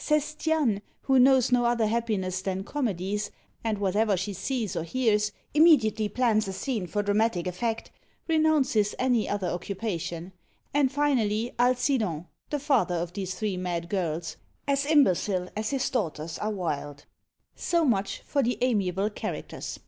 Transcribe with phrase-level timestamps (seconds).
[0.00, 3.32] Sestiane, who knows no other happiness than comedies,
[3.64, 7.90] and whatever she sees or hears, immediately plans a scene for dramatic effect,
[8.28, 10.32] renounces any other occupation;
[10.72, 14.36] and finally, Alcidon, the father of these three mad girls,
[14.68, 17.04] as imbecile as his daughters are wild.
[17.56, 19.80] So much for the amiable characters!